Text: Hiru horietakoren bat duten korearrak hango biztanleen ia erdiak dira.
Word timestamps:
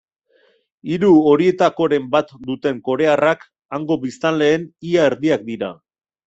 Hiru 0.93 1.09
horietakoren 1.31 2.07
bat 2.15 2.33
duten 2.47 2.79
korearrak 2.87 3.45
hango 3.77 3.99
biztanleen 4.07 4.67
ia 4.95 5.05
erdiak 5.13 5.47
dira. 5.53 5.71